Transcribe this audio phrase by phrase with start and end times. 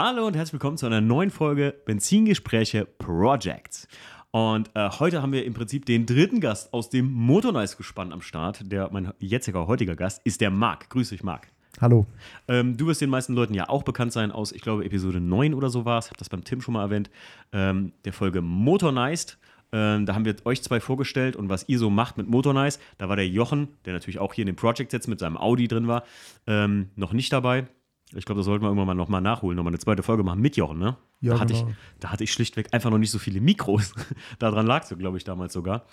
[0.00, 3.88] Hallo und herzlich willkommen zu einer neuen Folge Benzingespräche Projects.
[4.30, 8.70] Und äh, heute haben wir im Prinzip den dritten Gast aus dem Motornice-Gespann am Start.
[8.70, 10.88] Der, mein jetziger heutiger Gast ist der Marc.
[10.90, 11.48] Grüß dich, Marc.
[11.80, 12.06] Hallo.
[12.46, 15.52] Ähm, du wirst den meisten Leuten ja auch bekannt sein aus, ich glaube, Episode 9
[15.52, 16.04] oder so war es.
[16.04, 17.10] Ich habe das beim Tim schon mal erwähnt.
[17.50, 19.36] Ähm, der Folge Motornice.
[19.72, 22.78] Ähm, da haben wir euch zwei vorgestellt und was ihr so macht mit Motornice.
[22.98, 25.66] Da war der Jochen, der natürlich auch hier in dem Project jetzt mit seinem Audi
[25.66, 26.04] drin war,
[26.46, 27.66] ähm, noch nicht dabei.
[28.14, 30.56] Ich glaube, das sollten wir irgendwann mal nochmal nachholen, nochmal eine zweite Folge machen mit
[30.56, 30.96] Jochen, ne?
[31.20, 31.68] Ja, da, hatte genau.
[31.68, 33.94] ich, da hatte ich schlichtweg einfach noch nicht so viele Mikros.
[34.38, 35.84] Daran lag es, glaube ich, damals sogar.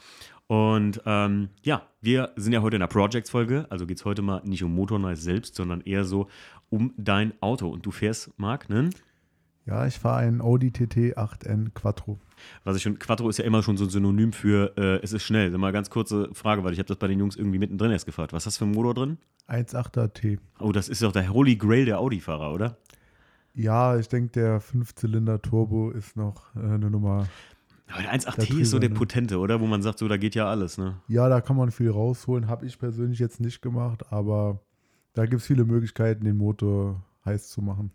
[0.47, 4.41] Und ähm, ja, wir sind ja heute in der Projects-Folge, also geht es heute mal
[4.45, 6.27] nicht um Motornice selbst, sondern eher so
[6.69, 7.67] um dein Auto.
[7.67, 8.89] Und du fährst, Marc, ne?
[9.65, 12.19] Ja, ich fahre einen Audi TT 8N Quattro.
[12.63, 15.23] Was ich schon, Quattro ist ja immer schon so ein Synonym für äh, es ist
[15.23, 15.49] schnell.
[15.57, 18.31] Mal ganz kurze Frage, weil ich habe das bei den Jungs irgendwie mittendrin erst gefragt.
[18.31, 19.17] Was hast du für einen Motor drin?
[19.47, 20.39] 1.8er T.
[20.59, 22.77] Oh, das ist doch der Holy Grail der Audi-Fahrer, oder?
[23.55, 27.27] Ja, ich denke, der 5-Zylinder Turbo ist noch äh, eine Nummer.
[27.91, 28.95] Aber der 1.8T Der ist so der ne?
[28.95, 29.61] potente, oder?
[29.61, 31.01] Wo man sagt, so, da geht ja alles, ne?
[31.07, 32.47] Ja, da kann man viel rausholen.
[32.47, 34.59] Habe ich persönlich jetzt nicht gemacht, aber
[35.13, 37.91] da gibt es viele Möglichkeiten, den Motor heiß zu machen.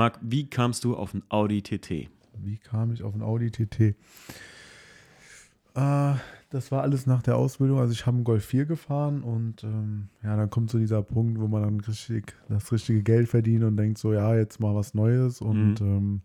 [0.00, 2.08] Marc, wie kamst du auf einen Audi TT?
[2.38, 3.94] Wie kam ich auf einen Audi TT?
[5.74, 6.14] Äh,
[6.48, 7.78] das war alles nach der Ausbildung.
[7.80, 11.38] Also ich habe einen Golf 4 gefahren und ähm, ja, dann kommt so dieser Punkt,
[11.38, 14.94] wo man dann richtig das richtige Geld verdient und denkt so, ja, jetzt mal was
[14.94, 15.42] Neues.
[15.42, 16.22] Und ähm,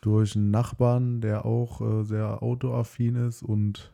[0.00, 3.92] durch einen Nachbarn, der auch äh, sehr autoaffin ist und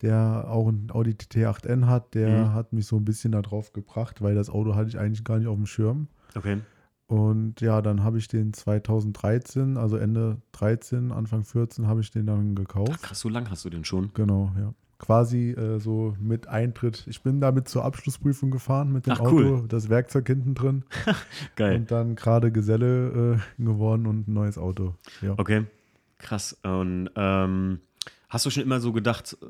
[0.00, 2.52] der auch ein Audi TT 8N hat, der Mhm.
[2.54, 5.38] hat mich so ein bisschen da drauf gebracht, weil das Auto hatte ich eigentlich gar
[5.38, 6.08] nicht auf dem Schirm.
[6.34, 6.58] Okay.
[7.06, 12.26] Und ja, dann habe ich den 2013, also Ende 13, Anfang 14, habe ich den
[12.26, 13.02] dann Ach, gekauft.
[13.02, 14.10] krass, so lang hast du den schon.
[14.14, 14.72] Genau, ja.
[14.98, 17.04] Quasi äh, so mit Eintritt.
[17.08, 19.64] Ich bin damit zur Abschlussprüfung gefahren mit dem Ach, Auto, cool.
[19.68, 20.84] das Werkzeug hinten drin
[21.56, 21.76] Geil.
[21.76, 24.94] und dann gerade Geselle äh, geworden und ein neues Auto.
[25.20, 25.34] Ja.
[25.36, 25.66] Okay.
[26.18, 26.56] Krass.
[26.62, 27.80] Und ähm,
[28.32, 29.46] hast du schon immer so gedacht, äh,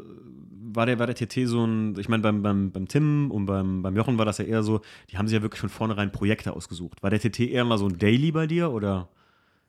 [0.74, 3.82] war der, war der TT so ein, ich meine, beim, beim, beim Tim und beim,
[3.82, 6.54] beim Jochen war das ja eher so, die haben sich ja wirklich von vornherein Projekte
[6.54, 7.02] ausgesucht.
[7.02, 9.08] War der TT eher mal so ein Daily bei dir oder?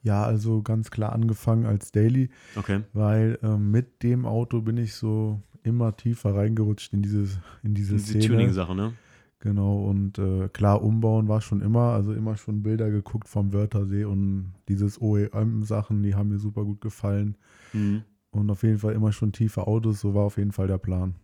[0.06, 2.81] ja, also ganz klar angefangen als Daily, Okay.
[2.91, 7.94] weil ähm, mit dem Auto bin ich so immer tiefer reingerutscht in dieses in diese
[7.95, 8.28] Diese Szene.
[8.28, 8.94] Tuning-Sache, ne?
[9.40, 14.03] Genau, und äh, klar, umbauen war schon immer, also immer schon Bilder geguckt vom Wörthersee
[14.03, 17.35] und dieses OEM-Sachen, die haben mir super gut gefallen.
[17.72, 18.03] Mhm.
[18.33, 21.16] Und auf jeden Fall immer schon tiefe Autos, so war auf jeden Fall der Plan.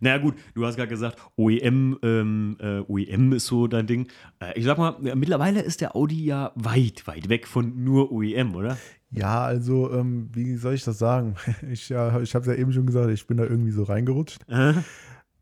[0.00, 4.06] Naja, gut, du hast gerade gesagt, OEM, ähm, äh, OEM ist so dein Ding.
[4.40, 8.54] Äh, ich sag mal, mittlerweile ist der Audi ja weit, weit weg von nur OEM,
[8.54, 8.78] oder?
[9.10, 11.34] Ja, also, ähm, wie soll ich das sagen?
[11.70, 14.48] Ich, ja, ich habe es ja eben schon gesagt, ich bin da irgendwie so reingerutscht.
[14.48, 14.74] Äh?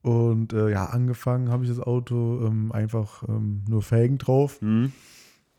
[0.03, 4.61] Und ja, angefangen habe ich das Auto ähm, einfach ähm, nur Felgen drauf.
[4.63, 4.93] Mhm.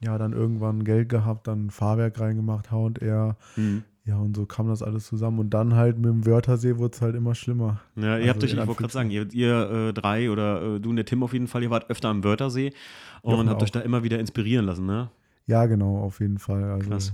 [0.03, 3.37] Ja, dann irgendwann Geld gehabt, dann Fahrwerk reingemacht, H&R.
[3.55, 3.83] Mhm.
[4.05, 5.39] Ja, und so kam das alles zusammen.
[5.39, 7.81] Und dann halt mit dem Wörthersee wurde es halt immer schlimmer.
[7.95, 10.79] Ja, ihr habt Also euch, ich wollte gerade sagen, ihr, ihr äh, drei oder äh,
[10.79, 12.73] du und der Tim auf jeden Fall, ihr wart öfter am Wörthersee
[13.21, 13.73] und Jochen habt euch auch.
[13.73, 15.11] da immer wieder inspirieren lassen, ne?
[15.45, 16.63] Ja, genau, auf jeden Fall.
[16.63, 17.13] Also, Krass.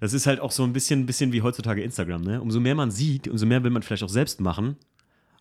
[0.00, 2.40] Das ist halt auch so ein bisschen, bisschen wie heutzutage Instagram, ne?
[2.42, 4.76] Umso mehr man sieht, umso mehr will man vielleicht auch selbst machen.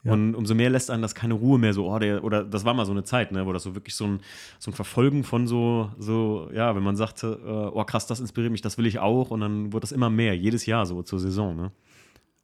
[0.04, 0.14] Ja.
[0.14, 2.74] Und umso mehr lässt einen das keine Ruhe mehr so, oh, der, oder das war
[2.74, 4.22] mal so eine Zeit, ne, wo das so wirklich so ein,
[4.58, 8.52] so ein Verfolgen von so, so, ja, wenn man sagte, äh, oh krass, das inspiriert
[8.52, 11.20] mich, das will ich auch, und dann wird das immer mehr, jedes Jahr so zur
[11.20, 11.72] Saison, ne?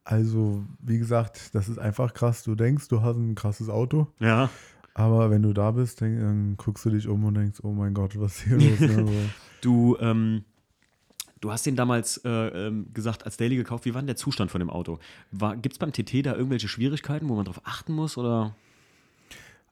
[0.04, 2.44] Also, wie gesagt, das ist einfach krass.
[2.44, 4.50] Du denkst, du hast ein krasses Auto, Ja.
[4.94, 7.92] aber wenn du da bist, denk, dann guckst du dich um und denkst, oh mein
[7.94, 8.80] Gott, was ist hier los?
[8.80, 9.06] Ne?
[9.62, 10.44] Du, ähm,
[11.40, 13.84] du hast den damals äh, ähm, gesagt, als Daily gekauft.
[13.84, 14.98] Wie war denn der Zustand von dem Auto?
[15.62, 18.16] Gibt es beim TT da irgendwelche Schwierigkeiten, wo man drauf achten muss?
[18.16, 18.54] Oder?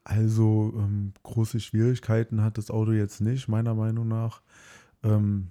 [0.05, 4.43] Also, ähm, große Schwierigkeiten hat das Auto jetzt nicht, meiner Meinung nach.
[5.03, 5.49] Ähm,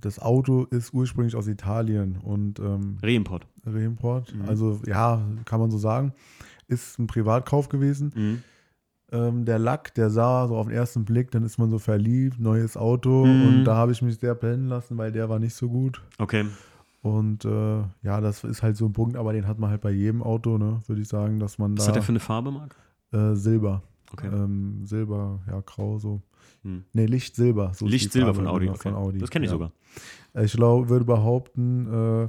[0.00, 3.46] das Auto ist ursprünglich aus Italien und ähm, Reimport.
[3.64, 4.34] Reimport.
[4.34, 4.48] Mhm.
[4.48, 6.12] Also, ja, kann man so sagen.
[6.68, 8.12] Ist ein Privatkauf gewesen.
[8.14, 8.42] Mhm.
[9.14, 12.40] Ähm, der Lack, der sah so auf den ersten Blick, dann ist man so verliebt,
[12.40, 13.46] neues Auto Mhm.
[13.46, 16.02] und da habe ich mich sehr blenden lassen, weil der war nicht so gut.
[16.18, 16.44] Okay.
[17.02, 19.90] Und äh, ja, das ist halt so ein Punkt, aber den hat man halt bei
[19.90, 22.50] jedem Auto, ne, würde ich sagen, dass man Was da hat der für eine Farbe,
[22.50, 22.74] Marc?
[23.12, 23.82] äh, Silber,
[24.12, 24.28] Okay.
[24.32, 26.20] ähm, Silber, ja, grau so.
[26.62, 26.84] Hm.
[26.94, 27.72] Ne, Lichtsilber.
[27.74, 28.64] So Farbe, von Audi.
[28.66, 28.88] genau, Okay.
[28.90, 29.18] von Audi.
[29.18, 29.54] Das kenne ich ja.
[29.56, 29.72] sogar.
[30.42, 31.86] Ich glaube, würde behaupten,
[32.24, 32.28] äh,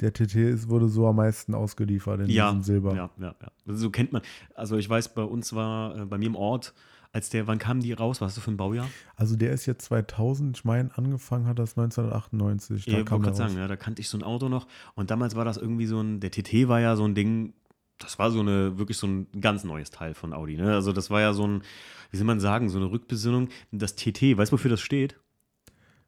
[0.00, 2.94] der TT ist, wurde so am meisten ausgeliefert in Ja, diesem Silber.
[2.94, 3.52] Ja, ja, ja.
[3.66, 4.22] Also so kennt man.
[4.54, 6.74] Also ich weiß, bei uns war, äh, bei mir im Ort,
[7.12, 8.20] als der, wann kamen die raus?
[8.20, 8.88] Was hast du für ein Baujahr?
[9.14, 12.84] Also der ist jetzt 2000, ich meine, angefangen hat das 1998.
[12.84, 14.66] Da Ja, ich wollte gerade sagen, ja, da kannte ich so ein Auto noch.
[14.94, 17.54] Und damals war das irgendwie so ein, der TT war ja so ein Ding,
[17.98, 20.56] das war so eine, wirklich so ein ganz neues Teil von Audi.
[20.56, 20.74] Ne?
[20.74, 21.62] Also das war ja so ein,
[22.10, 23.48] wie soll man sagen, so eine Rückbesinnung.
[23.72, 25.18] Das TT, weißt du, wofür das steht?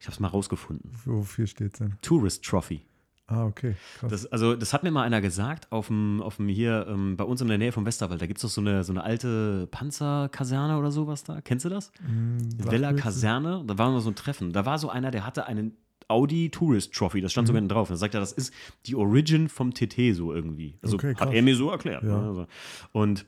[0.01, 0.93] Ich habe es mal rausgefunden.
[1.07, 1.95] Wofür steht es denn?
[2.03, 2.83] Tourist Trophy.
[3.31, 3.77] Ah, okay.
[3.99, 4.11] Krass.
[4.11, 7.25] Das, also, das hat mir mal einer gesagt, auf dem, auf dem hier, ähm, bei
[7.25, 9.69] uns in der Nähe vom Westerwald, da gibt es doch so eine, so eine alte
[9.71, 11.41] Panzerkaserne oder sowas da.
[11.43, 11.93] Kennst du das?
[12.05, 12.39] Hm,
[12.71, 14.53] Villa mir jetzt- Kaserne, da war mal so ein Treffen.
[14.53, 15.77] Da war so einer, der hatte einen
[16.09, 17.49] Audi Tourist Trophy, das stand Mhm.
[17.49, 17.91] sogar hinten drauf.
[17.91, 18.51] Er sagt er, das ist
[18.87, 20.79] die Origin vom TT so irgendwie.
[20.83, 22.03] Also Okay, hat er mir so erklärt.
[22.05, 22.19] Ja.
[22.19, 22.29] Ne?
[22.29, 22.47] Also,
[22.93, 23.27] und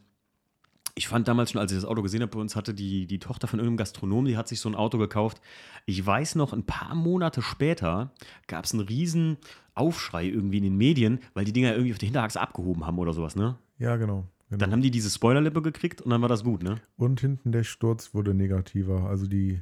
[0.94, 3.18] ich fand damals schon, als ich das Auto gesehen habe, bei uns hatte die, die
[3.18, 5.40] Tochter von irgendeinem Gastronom, die hat sich so ein Auto gekauft.
[5.86, 8.12] Ich weiß noch, ein paar Monate später
[8.48, 9.36] gab es einen riesen
[9.80, 13.12] Aufschrei irgendwie in den Medien, weil die Dinger irgendwie auf der Hinterachse abgehoben haben oder
[13.12, 13.56] sowas, ne?
[13.78, 14.24] Ja, genau.
[14.48, 14.58] genau.
[14.58, 16.76] Dann haben die diese Spoilerlippe gekriegt und dann war das gut, ne?
[16.96, 19.08] Und hinten der Sturz wurde negativer.
[19.08, 19.60] Also die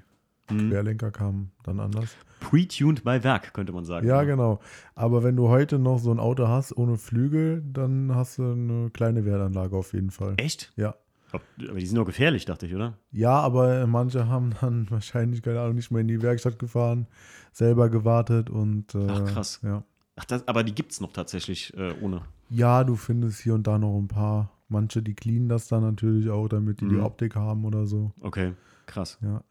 [0.51, 0.71] Mhm.
[0.71, 2.09] Querlenker kamen dann anders.
[2.41, 4.07] Pre-tuned bei Werk, könnte man sagen.
[4.07, 4.61] Ja, genau.
[4.95, 8.89] Aber wenn du heute noch so ein Auto hast ohne Flügel, dann hast du eine
[8.91, 10.35] kleine Wertanlage auf jeden Fall.
[10.39, 10.73] Echt?
[10.77, 10.95] Ja.
[11.33, 11.43] Aber
[11.79, 12.95] die sind doch gefährlich, dachte ich, oder?
[13.13, 17.07] Ja, aber manche haben dann wahrscheinlich, keine Ahnung, nicht mehr in die Werkstatt gefahren,
[17.53, 18.95] selber gewartet und.
[18.95, 19.61] Äh, Ach, krass.
[19.63, 19.83] Ja.
[20.19, 22.23] Ach, das, aber die gibt es noch tatsächlich äh, ohne.
[22.51, 24.51] ja, du findest hier und da noch ein paar.
[24.71, 27.03] Manche, die cleanen das dann natürlich auch, damit die die Mhm.
[27.03, 28.13] Optik haben oder so.
[28.21, 28.53] Okay,
[28.87, 29.19] krass.
[29.23, 29.43] Ja.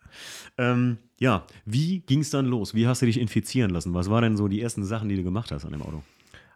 [0.59, 2.75] Ähm, ja, wie ging es dann los?
[2.75, 3.93] Wie hast du dich infizieren lassen?
[3.95, 6.03] Was waren denn so die ersten Sachen, die du gemacht hast an dem Auto?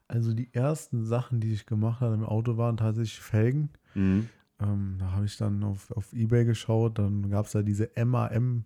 [0.07, 3.69] Also die ersten Sachen, die ich gemacht habe im Auto, waren tatsächlich Felgen.
[3.95, 4.29] Mhm.
[4.59, 8.65] Ähm, da habe ich dann auf, auf Ebay geschaut, dann gab es da diese MAM-Felgen,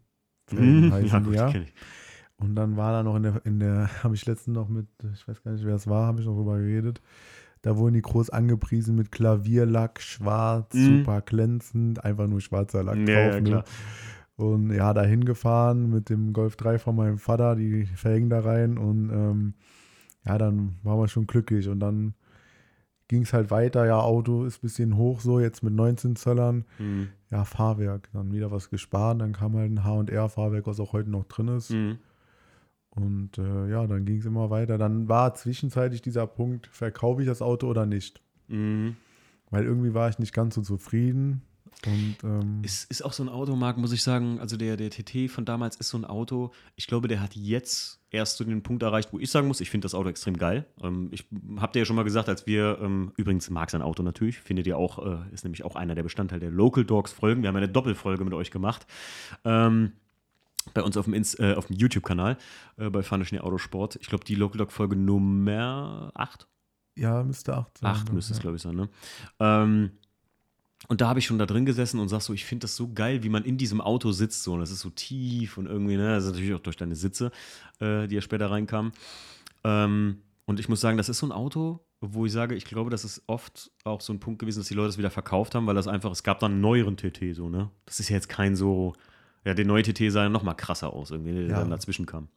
[0.52, 0.92] Mhm.
[1.08, 1.46] Ja, die, gut, ja.
[1.48, 1.74] die kenn ich.
[2.38, 5.28] Und dann war da noch in der, in der, habe ich letztens noch mit, ich
[5.28, 7.02] weiß gar nicht, wer es war, habe ich noch drüber geredet.
[7.62, 10.98] Da wurden die groß angepriesen mit Klavierlack, schwarz, Mhm.
[10.98, 13.34] super glänzend, einfach nur schwarzer Lack Ja, drauf.
[13.36, 13.50] ja, ne?
[13.50, 13.66] klar.
[14.36, 18.78] Und ja, da hingefahren mit dem Golf 3 von meinem Vater, die Felgen da rein
[18.78, 19.54] und ähm,
[20.26, 22.16] ja, dann waren wir schon glücklich und dann
[23.08, 26.66] ging es halt weiter, ja, Auto ist ein bisschen hoch so, jetzt mit 19 Zöllern,
[26.80, 27.08] Mhm.
[27.32, 31.24] ja, Fahrwerk, dann wieder was gespart, dann kam halt ein H&R-Fahrwerk, was auch heute noch
[31.26, 31.98] drin ist Mhm.
[32.96, 34.78] Und äh, ja, dann ging es immer weiter.
[34.78, 38.22] Dann war zwischenzeitlich dieser Punkt, verkaufe ich das Auto oder nicht?
[38.48, 38.96] Mhm.
[39.50, 41.42] Weil irgendwie war ich nicht ganz so zufrieden.
[41.86, 44.40] Und ähm, Ist, ist auch so ein Automarkt, muss ich sagen.
[44.40, 46.52] Also der, der TT von damals ist so ein Auto.
[46.76, 49.70] Ich glaube, der hat jetzt erst so den Punkt erreicht, wo ich sagen muss, ich
[49.70, 50.66] finde das Auto extrem geil.
[50.82, 51.26] Ähm, ich
[51.58, 54.68] habe dir ja schon mal gesagt, als wir, ähm, übrigens mag sein Auto natürlich, findet
[54.68, 57.42] ihr auch, äh, ist nämlich auch einer der Bestandteile der Local Dogs Folgen.
[57.42, 58.88] Wir haben eine Doppelfolge mit euch gemacht.
[59.44, 59.92] Ähm,
[60.74, 62.38] bei uns auf dem, äh, auf dem YouTube-Kanal
[62.78, 63.98] äh, bei Fahne Schnee Autosport.
[64.02, 66.48] Ich glaube, die Local Dog Folge Nummer 8.
[66.96, 67.92] ja, müsste 8 sein.
[67.92, 68.16] Acht ne?
[68.16, 68.42] müsste es, ja.
[68.42, 68.90] glaube ich, sein, ne?
[69.40, 69.92] Ähm,
[70.88, 72.92] und da habe ich schon da drin gesessen und sag so, ich finde das so
[72.94, 74.44] geil, wie man in diesem Auto sitzt.
[74.44, 74.54] So.
[74.54, 76.14] Und das ist so tief und irgendwie, ne?
[76.14, 77.32] Also natürlich auch durch deine Sitze,
[77.80, 78.92] äh, die ja später reinkamen.
[79.64, 82.92] Ähm, und ich muss sagen, das ist so ein Auto, wo ich sage, ich glaube,
[82.92, 85.66] das ist oft auch so ein Punkt gewesen, dass die Leute es wieder verkauft haben,
[85.66, 87.72] weil das einfach, es gab dann einen neueren TT, so, ne?
[87.86, 88.94] Das ist ja jetzt kein so,
[89.46, 91.60] ja, der neue TT sah ja noch mal krasser aus, irgendwie, der Ja.
[91.60, 92.28] dann dazwischen kam.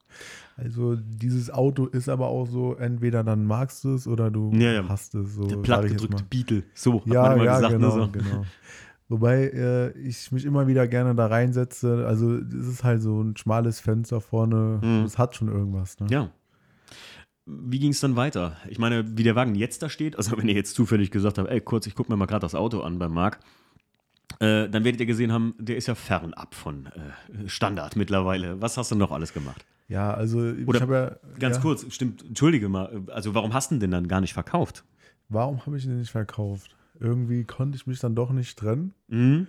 [0.56, 4.72] Also dieses Auto ist aber auch so, entweder dann magst du es oder du Ja,
[4.72, 4.88] ja.
[4.88, 5.34] hast es.
[5.34, 6.24] So, Der plattgedrückte.
[6.28, 8.04] Beetle, so hat Ja, man immer ja, gesagt, genau, ne?
[8.04, 8.10] So.
[8.12, 8.44] genau.
[9.10, 12.04] Wobei äh, ich mich immer wieder gerne da reinsetze.
[12.06, 14.80] Also es ist halt so ein schmales Fenster vorne.
[14.82, 15.04] Mhm.
[15.04, 15.98] Es hat schon irgendwas.
[16.00, 16.08] Ne?
[16.10, 16.30] Ja.
[17.46, 18.58] Wie ging es dann weiter?
[18.68, 21.48] Ich meine, wie der Wagen jetzt da steht, also wenn ihr jetzt zufällig gesagt habt,
[21.48, 23.38] ey, kurz, ich gucke mir mal gerade das Auto an beim Marc,
[24.40, 28.60] äh, dann werdet ihr gesehen haben, der ist ja fernab von äh, Standard mittlerweile.
[28.60, 29.64] Was hast du noch alles gemacht?
[29.88, 31.38] Ja, also Oder ich habe ja.
[31.38, 34.84] Ganz ja, kurz, stimmt, entschuldige mal, also warum hast du denn dann gar nicht verkauft?
[35.28, 36.76] Warum habe ich den nicht verkauft?
[37.00, 38.92] Irgendwie konnte ich mich dann doch nicht trennen.
[39.08, 39.46] Mhm.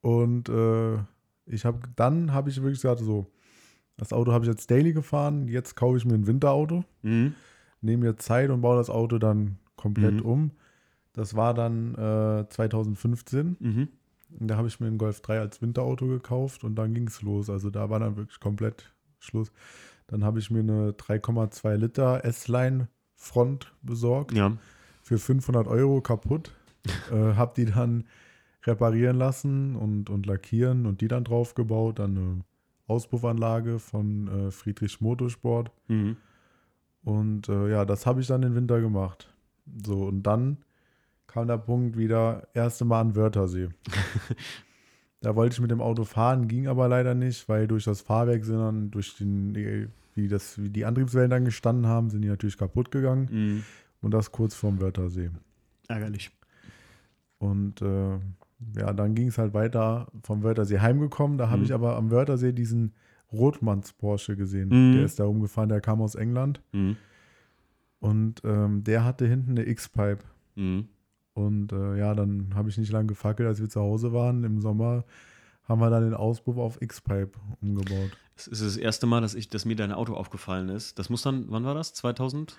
[0.00, 0.98] Und äh,
[1.46, 3.26] ich habe dann habe ich wirklich gesagt, so,
[3.96, 7.34] das Auto habe ich jetzt daily gefahren, jetzt kaufe ich mir ein Winterauto, Mhm.
[7.80, 10.22] nehme mir Zeit und baue das Auto dann komplett Mhm.
[10.22, 10.50] um.
[11.12, 13.56] Das war dann äh, 2015.
[13.60, 13.88] Mhm.
[14.38, 17.22] Und da habe ich mir einen Golf 3 als Winterauto gekauft und dann ging es
[17.22, 17.50] los.
[17.50, 19.52] Also da war dann wirklich komplett Schluss.
[20.06, 24.56] Dann habe ich mir eine 3,2 Liter S-Line Front besorgt Ja.
[25.02, 26.52] für 500 Euro kaputt.
[27.12, 28.04] äh, habe die dann
[28.64, 31.98] reparieren lassen und, und lackieren und die dann draufgebaut.
[32.00, 32.44] Dann eine
[32.88, 35.70] Auspuffanlage von äh, Friedrich Motorsport.
[35.88, 36.16] Mhm.
[37.04, 39.32] Und äh, ja, das habe ich dann im Winter gemacht.
[39.84, 40.58] So, und dann
[41.26, 43.68] kam der Punkt wieder, erste Mal an Wörthersee.
[45.20, 48.44] da wollte ich mit dem Auto fahren, ging aber leider nicht, weil durch das Fahrwerk
[48.44, 52.58] sind dann, durch den, wie, das, wie die Antriebswellen dann gestanden haben, sind die natürlich
[52.58, 53.28] kaputt gegangen.
[53.30, 53.62] Mhm.
[54.00, 55.30] Und das kurz vorm Wörthersee.
[55.88, 56.30] Ärgerlich.
[57.38, 58.18] Und äh,
[58.78, 61.38] ja, dann ging es halt weiter vom Wörthersee heimgekommen.
[61.38, 61.64] Da habe Mhm.
[61.64, 62.92] ich aber am Wörthersee diesen
[63.32, 64.68] Rotmanns Porsche gesehen.
[64.68, 64.94] Mhm.
[64.96, 66.60] Der ist da umgefahren, der kam aus England.
[66.72, 66.96] Mhm.
[68.00, 70.24] Und ähm, der hatte hinten eine X-Pipe.
[71.34, 74.60] Und äh, ja, dann habe ich nicht lange gefackelt, als wir zu Hause waren im
[74.60, 75.04] Sommer.
[75.64, 78.10] haben wir dann den Auspuff auf X-Pipe umgebaut.
[78.36, 80.98] Es ist das erste Mal, dass, ich, dass mir dein Auto aufgefallen ist.
[80.98, 81.94] Das muss dann, wann war das?
[81.94, 82.56] 2000?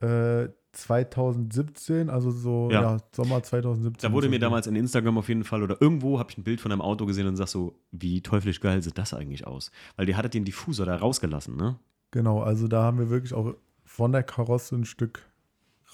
[0.00, 2.82] Äh, 2017, also so Ja.
[2.82, 2.96] ja.
[3.12, 4.08] Sommer 2017.
[4.08, 6.60] Da wurde mir damals in Instagram auf jeden Fall oder irgendwo habe ich ein Bild
[6.60, 9.70] von einem Auto gesehen und sag so, wie teuflisch geil sieht das eigentlich aus?
[9.96, 11.78] Weil die hattet den Diffusor da rausgelassen, ne?
[12.10, 13.54] Genau, also da haben wir wirklich auch
[13.84, 15.22] von der Karosse ein Stück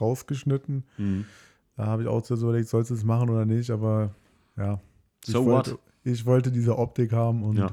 [0.01, 0.85] rausgeschnitten.
[0.99, 1.25] Mhm.
[1.81, 4.11] Da habe ich auch so überlegt, sollst du es machen oder nicht, aber
[4.59, 4.79] ja.
[5.25, 5.81] Ich So wollte, what?
[6.05, 7.71] Ich wollte diese Optik haben und Ja.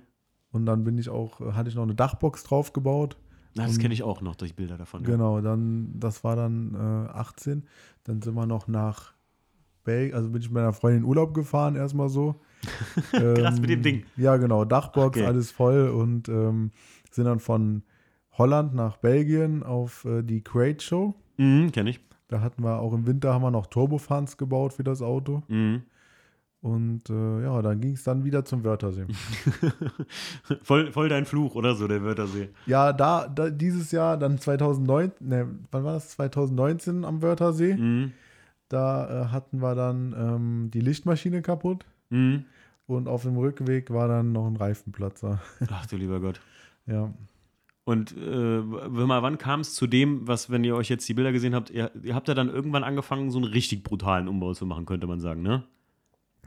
[0.51, 3.17] Und dann bin ich auch, äh, hatte ich noch eine Dachbox drauf gebaut.
[3.55, 5.01] Na, das kenne ich auch noch durch Bilder davon.
[5.03, 5.09] ja.
[5.09, 7.63] Genau, dann, das war dann äh, 18.
[8.03, 9.13] Dann sind wir noch nach
[9.83, 12.41] Belgien, also bin ich mit meiner Freundin in Urlaub gefahren, erstmal so.
[13.11, 14.05] Krass, mit dem Ding.
[14.17, 15.25] Ja, genau, Dachbox, Okay.
[15.25, 16.71] alles voll und ähm,
[17.11, 17.83] sind dann von
[18.37, 21.15] Holland nach Belgien auf äh, die Crate Show.
[21.37, 21.99] Mhm, kenne ich.
[22.29, 25.43] Da hatten wir auch im Winter haben wir noch Turbofans gebaut für das Auto.
[25.49, 25.81] Mhm.
[26.61, 29.05] Und äh, ja, dann ging es dann wieder zum Wörthersee.
[30.63, 32.49] voll, voll dein Fluch oder so, der Wörthersee.
[32.65, 36.09] ja, da, da dieses Jahr, dann 2009, ne, wann war das?
[36.09, 37.75] 2019 am Wörthersee.
[37.75, 38.11] Mhm.
[38.67, 42.45] Da äh, hatten wir dann ähm, die Lichtmaschine kaputt Mhm.
[42.87, 45.39] und auf dem Rückweg war dann noch ein Reifenplatzer.
[45.71, 46.41] Ach du lieber Gott.
[46.87, 47.11] ja.
[47.89, 51.31] Und äh, mal, wann kam es zu dem, was, wenn ihr euch jetzt die Bilder
[51.31, 54.67] gesehen habt, ihr, ihr habt ja dann irgendwann angefangen, so einen richtig brutalen Umbau zu
[54.67, 55.63] machen, könnte man sagen, ne?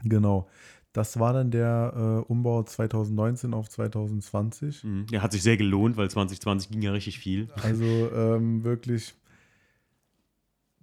[0.05, 0.47] Genau.
[0.93, 4.85] Das war dann der äh, Umbau 2019 auf 2020.
[4.85, 5.07] Mhm.
[5.07, 7.49] Der hat sich sehr gelohnt, weil 2020 ging ja richtig viel.
[7.61, 9.13] Also ähm, wirklich,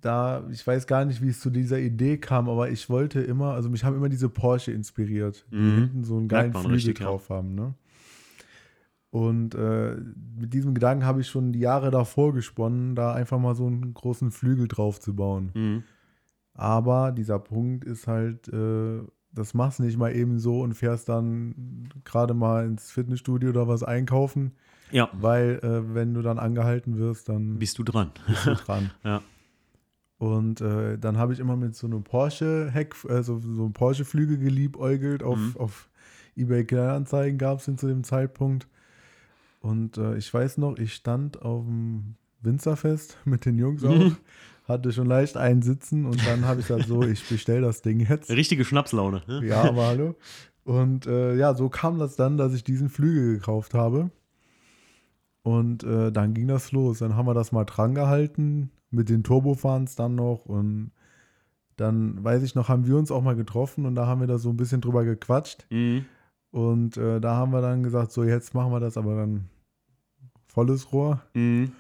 [0.02, 3.54] da, ich weiß gar nicht, wie es zu dieser Idee kam, aber ich wollte immer,
[3.54, 5.74] also mich haben immer diese Porsche inspiriert, die Mhm.
[5.78, 7.06] hinten so einen geilen Flügel richtig, ja.
[7.06, 7.54] drauf haben.
[7.54, 7.72] Ne?
[9.10, 9.96] Und äh,
[10.38, 13.92] mit diesem Gedanken habe ich schon die Jahre davor gesponnen, da einfach mal so einen
[13.92, 15.50] großen Flügel drauf zu bauen.
[15.54, 15.82] Mhm.
[16.54, 19.00] Aber dieser Punkt ist halt, äh,
[19.32, 23.66] das machst du nicht mal eben so und fährst dann gerade mal ins Fitnessstudio oder
[23.68, 24.52] was einkaufen,
[24.92, 28.10] Ja, weil äh, wenn du dann angehalten wirst, dann bist du dran.
[28.26, 28.90] bist du dran.
[29.04, 29.22] Ja.
[30.18, 35.22] Und äh, dann habe ich immer mit so einem Porsche-Heck, also so einem Porsche-Flügel geliebäugelt.
[35.22, 35.56] Auf, Mhm.
[35.56, 35.88] auf
[36.36, 38.68] eBay Kleinanzeigen gab es den zu dem Zeitpunkt.
[39.60, 44.16] Und äh, ich weiß noch, ich stand auf dem Winzerfest mit den Jungs auch, Mhm.
[44.66, 48.00] hatte schon leicht einen sitzen und dann habe ich gesagt, so, ich bestell das Ding
[48.00, 48.30] jetzt.
[48.30, 49.22] Richtige Schnapslaune.
[49.26, 49.46] Ne?
[49.46, 50.14] Ja, aber hallo.
[50.64, 54.10] Und äh, ja, so kam das dann, dass ich diesen Flügel gekauft habe.
[55.42, 56.98] Und äh, dann ging das los.
[56.98, 60.44] Dann haben wir das mal dran gehalten, mit den Turbofans dann noch.
[60.46, 60.92] Und
[61.76, 64.36] dann, weiß ich noch, haben wir uns auch mal getroffen und da haben wir da
[64.38, 65.66] so ein bisschen drüber gequatscht.
[65.70, 66.04] Mhm.
[66.50, 69.49] Und äh, da haben wir dann gesagt, so jetzt machen wir das aber dann
[70.49, 71.21] volles Rohr.
[71.35, 71.73] Mhm.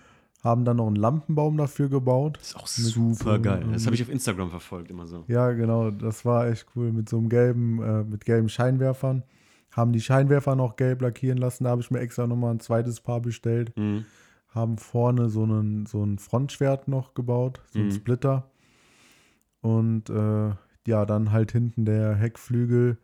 [0.44, 2.38] Haben dann noch einen Lampenbaum dafür gebaut.
[2.38, 3.64] Das ist auch super so- geil.
[3.72, 5.24] Das habe ich auf Instagram verfolgt, immer so.
[5.28, 9.22] Ja, genau, das war echt cool mit so einem gelben, äh, mit gelben Scheinwerfern.
[9.72, 13.00] Haben die Scheinwerfer noch gelb lackieren lassen, da habe ich mir extra nochmal ein zweites
[13.00, 13.76] Paar bestellt.
[13.76, 14.04] Mhm.
[14.48, 17.90] Haben vorne so einen, so ein Frontschwert noch gebaut, so ein Mhm.
[17.92, 18.50] Splitter.
[19.60, 20.50] Und äh,
[20.86, 22.96] ja, dann halt hinten der Heckflügel,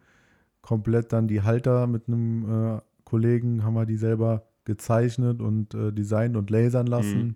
[0.67, 5.93] komplett dann die Halter mit einem äh, Kollegen, haben wir die selber gezeichnet und äh,
[5.93, 7.19] designt und lasern lassen.
[7.23, 7.35] Mhm.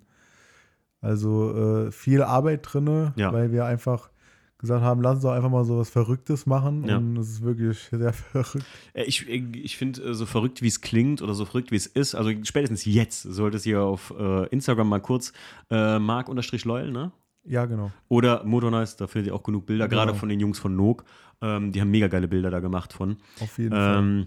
[1.00, 3.32] Also äh, viel Arbeit drinne, Ja.
[3.32, 4.10] weil wir einfach
[4.58, 6.84] gesagt haben, lass uns doch einfach mal so was Verrücktes machen.
[6.86, 6.98] Ja.
[6.98, 8.66] Und es ist wirklich sehr verrückt.
[8.92, 11.86] Äh, Ich, ich finde, äh, so verrückt wie es klingt oder so verrückt wie es
[11.86, 15.32] ist, also spätestens jetzt solltest ihr auf äh, Instagram mal kurz
[15.70, 17.12] äh, mark-loyal, ne?
[17.50, 17.90] Ja, genau.
[18.08, 20.04] Oder Motornice, da findet ihr auch genug Bilder, Genau.
[20.04, 21.04] gerade von den Jungs von Nook.
[21.42, 23.16] Ähm, die haben mega geile Bilder da gemacht von.
[23.40, 23.98] Auf jeden Fall.
[23.98, 24.26] Ähm,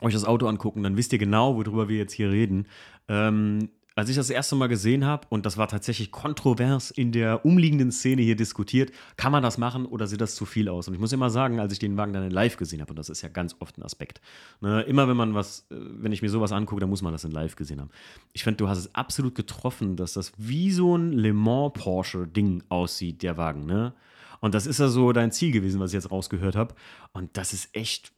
[0.00, 2.66] euch das Auto angucken, dann wisst ihr genau, worüber wir jetzt hier reden.
[3.08, 3.68] Ähm,
[4.00, 7.92] als ich das erste Mal gesehen habe, und das war tatsächlich kontrovers in der umliegenden
[7.92, 10.88] Szene hier diskutiert, kann man das machen oder sieht das zu viel aus?
[10.88, 12.98] Und ich muss immer sagen, als ich den Wagen dann in live gesehen habe, und
[12.98, 14.22] das ist ja ganz oft ein Aspekt,
[14.62, 17.24] ne, immer wenn man was, äh, wenn ich mir sowas angucke, dann muss man das
[17.24, 17.90] in live gesehen haben.
[18.32, 22.62] Ich finde, du hast es absolut getroffen, dass das wie so ein Le Mans Porsche-Ding
[22.70, 23.92] aussieht, der Wagen, ne?
[24.40, 26.74] Und das ist ja so dein Ziel gewesen, was ich jetzt rausgehört habe.
[27.12, 28.12] Und das ist echt,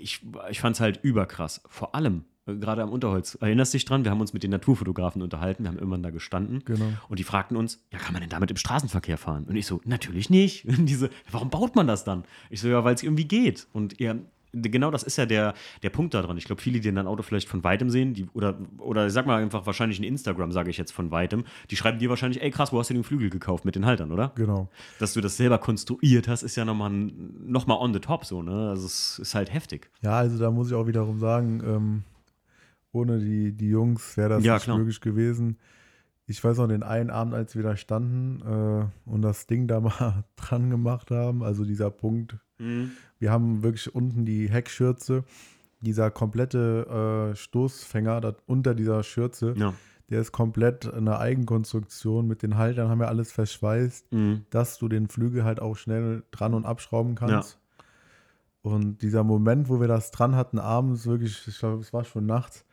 [0.00, 1.60] ich, ich fand es halt überkrass.
[1.68, 2.24] Vor allem,
[2.54, 3.36] gerade am Unterholz.
[3.40, 4.04] Erinnerst dich dran?
[4.04, 5.64] Wir haben uns mit den Naturfotografen unterhalten.
[5.64, 6.62] Wir haben irgendwann da gestanden.
[6.64, 6.86] Genau.
[7.08, 9.44] Und die fragten uns, ja, kann man denn damit im Straßenverkehr fahren?
[9.44, 10.64] Und ich so, natürlich nicht.
[10.78, 12.24] Und diese, warum baut man das dann?
[12.50, 13.66] Ich so, ja, weil es irgendwie geht.
[13.72, 14.14] Und ja,
[14.52, 16.36] genau das ist ja der, der Punkt daran.
[16.36, 19.26] Ich glaube, viele, die dein Auto vielleicht von weitem sehen, die, oder, oder ich sag
[19.26, 22.50] mal einfach wahrscheinlich in Instagram, sage ich jetzt von weitem, die schreiben dir wahrscheinlich, ey
[22.50, 24.32] krass, wo hast du den Flügel gekauft mit den Haltern, oder?
[24.36, 24.68] Genau.
[24.98, 28.42] Dass du das selber konstruiert hast, ist ja nochmal noch mal on the top so,
[28.42, 28.70] ne?
[28.70, 29.90] Also es ist halt heftig.
[30.02, 32.02] Ja, also da muss ich auch wiederum sagen, ähm,
[32.92, 34.78] ohne die, die Jungs wäre das Ja, nicht klar.
[34.78, 35.58] möglich gewesen.
[36.26, 39.80] Ich weiß noch den einen Abend, als wir da standen äh, und das Ding da
[39.80, 42.36] mal dran gemacht haben, also dieser Punkt,
[43.20, 45.22] wir haben wirklich unten die Heckschürze,
[45.80, 49.74] dieser komplette äh, Stoßfänger da, unter dieser Schürze, Ja.
[50.10, 52.26] der ist komplett eine Eigenkonstruktion.
[52.26, 54.44] Mit den Haltern haben wir alles verschweißt, Mhm.
[54.50, 57.60] dass du den Flügel halt auch schnell dran und abschrauben kannst.
[58.62, 62.26] Und dieser Moment, wo wir das dran hatten, abends wirklich, ich glaube, es war schon
[62.26, 62.64] nachts,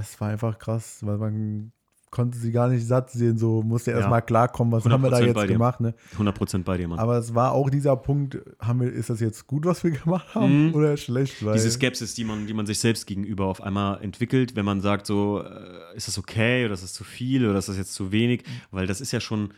[0.00, 1.72] es war einfach krass, weil man
[2.10, 3.96] konnte sie gar nicht satt sehen, so musste Ja.
[3.96, 5.80] erst mal klarkommen, was haben wir da 100% bei jetzt gemacht.
[5.80, 5.94] Ne?
[6.18, 6.98] 100% bei dir, Mann.
[6.98, 10.34] Aber es war auch dieser Punkt, haben wir, ist das jetzt gut, was wir gemacht
[10.34, 10.74] haben Mhm.
[10.74, 11.40] oder schlecht?
[11.40, 15.06] Diese Skepsis, die man, die man sich selbst gegenüber auf einmal entwickelt, wenn man sagt,
[15.06, 18.12] so, äh, ist das okay oder ist das zu viel oder ist das jetzt zu
[18.12, 18.44] wenig?
[18.70, 19.54] Weil das ist ja schon.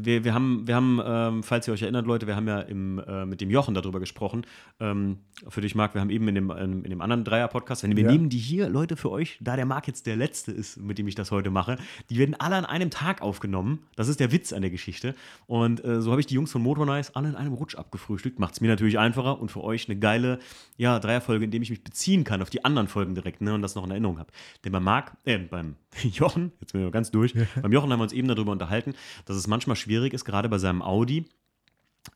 [0.00, 2.98] Wir, wir haben, wir haben ähm, falls ihr euch erinnert, Leute, wir haben ja im,
[2.98, 4.46] äh, mit dem Jochen darüber gesprochen.
[4.80, 8.10] Ähm, für dich, Marc, wir haben eben in dem, in, dem anderen Dreier-Podcast, wir Ja.
[8.10, 11.08] nehmen die hier, Leute, für euch, da der Marc jetzt der Letzte ist, mit dem
[11.08, 11.76] ich das heute mache,
[12.10, 13.80] die werden alle an einem Tag aufgenommen.
[13.96, 15.14] Das ist der Witz an der Geschichte.
[15.46, 18.38] Und äh, so habe ich die Jungs von Motornice alle in einem Rutsch abgefrühstückt.
[18.38, 20.38] Macht es mir natürlich einfacher und für euch eine geile
[20.76, 23.62] ja, Dreierfolge, in dem ich mich beziehen kann auf die anderen Folgen direkt ne, und
[23.62, 24.30] das noch in Erinnerung habe.
[24.64, 28.04] Denn beim Marc, äh, beim Jochen, jetzt bin ich ganz durch, beim Jochen haben wir
[28.04, 28.94] uns eben darüber unterhalten,
[29.26, 31.26] dass es manchmal schwierig ist, gerade bei seinem Audi,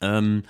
[0.00, 0.42] ähm,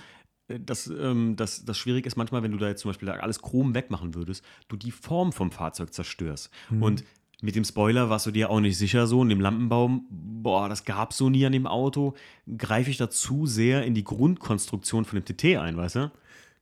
[0.47, 3.75] dass ähm, das, das schwierig ist manchmal, wenn du da jetzt zum Beispiel alles Chrom
[3.75, 6.49] wegmachen würdest, du die Form vom Fahrzeug zerstörst.
[6.69, 7.03] Und
[7.41, 10.85] mit dem Spoiler warst du dir auch nicht sicher so, und dem Lampenbaum, boah, das
[10.85, 12.15] gab so nie an dem Auto,
[12.57, 16.11] greife ich da zu sehr in die Grundkonstruktion von dem TT ein, weißt du?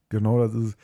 [0.10, 0.78] Genau, das ist.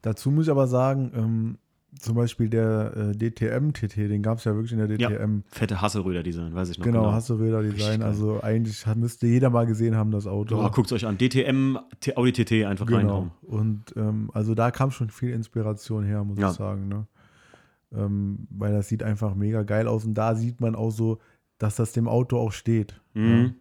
[0.00, 1.58] Dazu muss ich aber sagen, ähm,
[1.98, 5.40] zum Beispiel der äh, DTM-TT, den gab es ja wirklich in der DTM.
[5.50, 6.84] Fette Hasselröder-Design, weiß ich noch.
[6.84, 8.00] Genau, Hasselräder-Design.
[8.00, 8.08] geil.
[8.08, 10.56] Also eigentlich hat, müsste jeder mal gesehen haben, das Auto.
[10.64, 11.18] Oh, guckt euch an.
[11.18, 11.76] DTM,
[12.16, 12.98] Audi TT einfach genau.
[12.98, 13.30] reinhauen.
[13.42, 16.50] Und ähm, also da kam schon viel Inspiration her, muss Ja.
[16.50, 16.88] ich sagen.
[16.88, 17.06] Ne?
[17.94, 20.04] Ähm, weil das sieht einfach mega geil aus.
[20.04, 21.18] Und da sieht man auch so,
[21.58, 23.00] dass das dem Auto auch steht.
[23.14, 23.54] Mhm.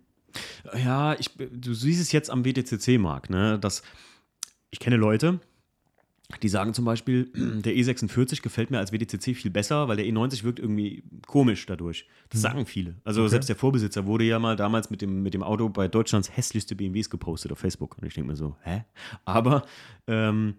[0.84, 3.60] Ja, ich, du siehst es jetzt am WTCC-Markt, ne?
[3.60, 3.84] Dass
[4.70, 5.42] ich kenne Leute,
[6.38, 10.44] die sagen zum Beispiel, der E46 gefällt mir als WTCC viel besser, weil der E90
[10.44, 12.08] wirkt irgendwie komisch dadurch.
[12.30, 12.96] Das sagen viele.
[13.04, 16.36] Also selbst der Vorbesitzer wurde ja mal damals mit dem, mit dem Auto bei Deutschlands
[16.36, 17.98] hässlichste BMWs gepostet auf Facebook.
[17.98, 18.84] Und ich denke mir so, hä?
[19.26, 19.64] Aber
[20.08, 20.56] ähm,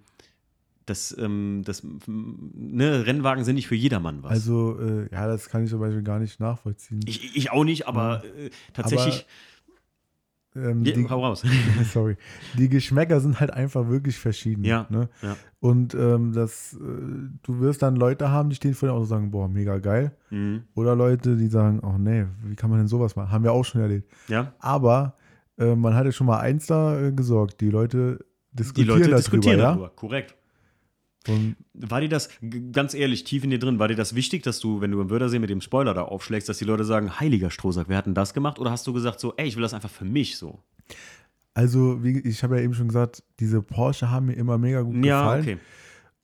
[0.86, 4.32] das, ähm, das ne, Rennwagen sind nicht für jedermann was.
[4.32, 7.00] Also, äh, ja, das kann ich zum Beispiel gar nicht nachvollziehen.
[7.06, 9.26] ich, ich auch nicht, aber äh, tatsächlich.
[10.54, 11.42] Ähm, Ja, die, hau raus.
[11.92, 12.16] sorry.
[12.58, 14.64] Die Geschmäcker sind halt einfach wirklich verschieden.
[14.64, 15.08] Ja, Ne?
[15.22, 15.36] ja.
[15.60, 16.78] Und ähm, das, äh,
[17.42, 20.12] du wirst dann Leute haben, die stehen vor dem Auto und sagen, boah, mega geil.
[20.30, 20.64] Mhm.
[20.74, 23.30] Oder Leute, die sagen, oh nee, wie kann man denn sowas machen?
[23.30, 24.10] Haben wir auch schon erlebt.
[24.28, 25.14] Ja, Aber
[25.58, 27.60] äh, man hatte schon mal eins da äh, gesorgt.
[27.60, 28.18] Die Leute
[28.52, 29.64] die diskutieren Leute darüber, diskutieren ja?
[29.70, 30.34] darüber, korrekt.
[31.28, 32.28] Und War dir das,
[32.72, 35.08] ganz ehrlich, tief in dir drin, war dir das wichtig, dass du, wenn du im
[35.10, 38.14] Wörthersee mit dem Spoiler da aufschlägst, dass die Leute sagen, heiliger Strohsack, wer hat denn
[38.14, 38.58] das gemacht?
[38.58, 40.58] Oder hast du gesagt so, ey, ich will das einfach für mich so?
[41.54, 44.96] also, wie, ich habe ja eben schon gesagt, diese Porsche haben mir immer mega gut
[45.04, 45.42] Ja, gefallen.
[45.42, 45.58] okay.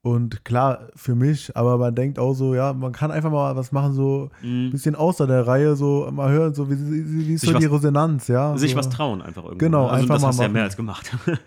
[0.01, 3.71] Und klar, für mich, aber man denkt auch so, ja, man kann einfach mal was
[3.73, 4.71] machen, so ein Mhm.
[4.71, 7.67] bisschen außer der Reihe, so mal hören, so wie, wie, wie ist Sich so die
[7.71, 8.57] was- Resonanz, ja.
[8.57, 8.79] Sich so.
[8.79, 9.59] was trauen einfach irgendwie.
[9.67, 11.11] Genau, also einfach das mal hast du ja mehr als gemacht.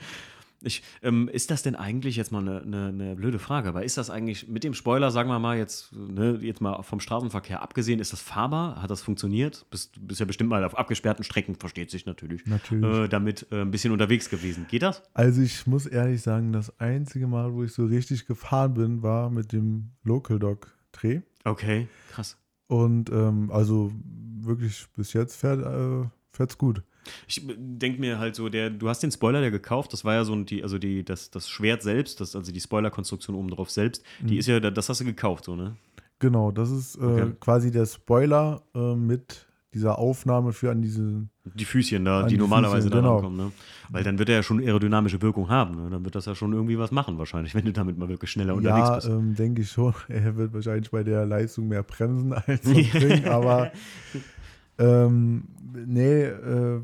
[0.64, 3.98] Ich, ähm, ist das denn eigentlich jetzt mal eine, eine, eine blöde Frage, aber ist
[3.98, 8.00] das eigentlich mit dem Spoiler, sagen wir mal jetzt, ne, jetzt mal vom Straßenverkehr abgesehen,
[8.00, 8.82] ist das fahrbar?
[8.82, 9.66] Hat das funktioniert?
[9.72, 12.84] Bist, bist ja bestimmt mal auf abgesperrten Strecken, versteht sich natürlich, Natürlich.
[12.84, 14.68] Äh, damit äh, ein bisschen unterwegs gewesen.
[14.70, 15.04] Geht das?
[15.14, 19.30] Also ich muss ehrlich sagen, das einzige Mal, wo ich so richtig gefahren bin, war
[19.30, 21.22] mit dem Local Dog Dreh.
[21.44, 22.38] Okay, krass.
[22.68, 23.92] Und ähm, also
[24.40, 26.84] wirklich bis jetzt fährt äh, fährt's gut.
[27.28, 30.24] Ich denke mir halt so, der, du hast den Spoiler ja gekauft, das war ja
[30.24, 34.04] so die, also die, das, das Schwert selbst, das, also die Spoiler-Konstruktion oben drauf selbst,
[34.22, 35.76] die ist ja, das hast du gekauft, so, ne?
[36.20, 37.32] Genau, das ist äh, Okay.
[37.40, 41.28] quasi der Spoiler äh, mit dieser Aufnahme für an diese.
[41.46, 43.14] Die Füßchen da, die die normalerweise Füßchen, da genau.
[43.16, 43.52] rankommen, ne?
[43.90, 45.90] Weil dann wird er ja schon aerodynamische Wirkung haben, ne?
[45.90, 48.54] Dann wird das ja schon irgendwie was machen, wahrscheinlich, wenn du damit mal wirklich schneller
[48.54, 49.08] unterwegs Ja, bist.
[49.08, 49.94] ähm, denke ich schon.
[50.10, 53.72] Er wird wahrscheinlich bei der Leistung mehr bremsen als so bringen, aber
[54.82, 55.44] ähm,
[55.86, 56.82] nee, äh,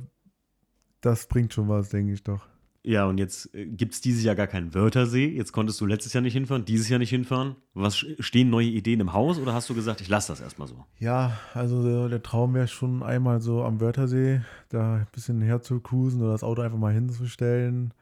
[1.02, 2.46] das bringt schon was, denke ich doch.
[2.84, 5.28] Ja, und jetzt äh, gibt es dieses Jahr gar keinen Wörthersee.
[5.28, 7.56] Jetzt konntest du letztes Jahr nicht hinfahren, dieses Jahr nicht hinfahren.
[7.74, 10.86] Was stehen neue Ideen im Haus oder hast du gesagt, ich lasse das erstmal so?
[10.98, 16.22] Ja, also der, der Traum wäre schon einmal so am Wörthersee, da ein bisschen herzukruisen
[16.22, 17.94] oder das Auto einfach mal hinzustellen.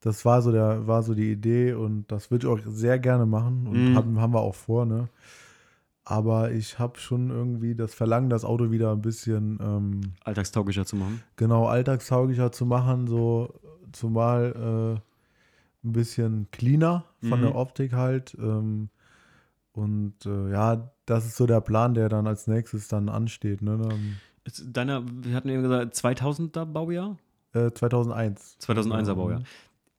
[0.00, 3.26] Das war so, der, war so die Idee und das würde ich auch sehr gerne
[3.26, 3.94] machen und Mhm.
[3.96, 5.08] haben, haben wir auch vor, ne?
[6.04, 10.96] Aber ich habe schon irgendwie das Verlangen, das Auto wieder ein bisschen ähm, Alltagstauglicher zu
[10.96, 11.22] machen.
[11.36, 13.54] genau alltagstauglicher zu machen, so
[13.92, 17.44] zumal äh, ein bisschen cleaner von Mhm.
[17.44, 18.34] der Optik halt.
[18.40, 18.88] Ähm,
[19.72, 23.62] und äh, ja, das ist so der Plan, der dann als nächstes dann ansteht.
[23.62, 23.78] Ne?
[23.78, 24.16] Dann,
[24.72, 27.16] Deiner, wir hatten eben gesagt, 2000er Baujahr?
[27.52, 28.56] äh, 2001.
[28.60, 29.14] 2001er Genau.
[29.16, 29.42] Baujahr.